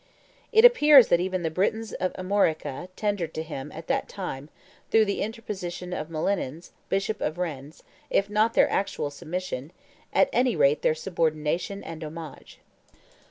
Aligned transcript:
It 0.51 0.65
appears 0.65 1.09
that 1.09 1.19
even 1.19 1.43
the 1.43 1.51
Britons 1.51 1.93
of 1.93 2.11
Armorica 2.13 2.89
tendered 2.95 3.35
to 3.35 3.43
him 3.43 3.71
at 3.71 3.85
that 3.85 4.09
time, 4.09 4.49
through 4.89 5.05
the 5.05 5.21
interposition 5.21 5.93
of 5.93 6.09
Melanins, 6.09 6.71
bishop 6.89 7.21
of 7.21 7.37
Rennes, 7.37 7.83
if 8.09 8.27
not 8.27 8.55
their 8.55 8.67
actual 8.67 9.11
submission, 9.11 9.71
at 10.11 10.27
any 10.33 10.55
rate 10.55 10.81
their 10.81 10.95
subordination 10.95 11.83
and 11.83 12.03
homage. 12.03 12.57